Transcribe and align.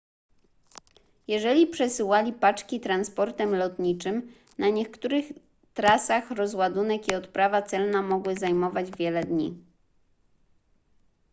jeżeli 1.27 1.67
przesyłali 1.67 2.33
paczki 2.33 2.79
transportem 2.79 3.55
lotniczym 3.55 4.31
na 4.57 4.69
niektórych 4.69 5.25
trasach 5.73 6.31
rozładunek 6.31 7.07
i 7.11 7.15
odprawa 7.15 7.61
celna 7.61 8.01
mogły 8.01 8.35
zajmować 8.35 8.91
wiele 8.97 9.23
dni 9.23 9.55